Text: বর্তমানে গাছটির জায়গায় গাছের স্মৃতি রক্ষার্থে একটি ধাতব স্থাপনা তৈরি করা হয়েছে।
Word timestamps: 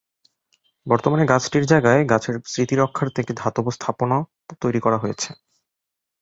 বর্তমানে 0.87 1.23
গাছটির 1.25 1.65
জায়গায় 1.65 2.01
গাছের 2.05 2.35
স্মৃতি 2.45 2.75
রক্ষার্থে 2.75 3.21
একটি 3.21 3.33
ধাতব 3.37 3.65
স্থাপনা 3.69 4.17
তৈরি 4.61 4.79
করা 4.79 4.97
হয়েছে। 4.97 5.29